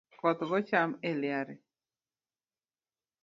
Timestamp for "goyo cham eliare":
0.49-1.55